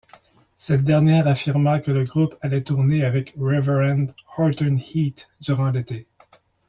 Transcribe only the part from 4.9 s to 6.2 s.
Heat durant l'été.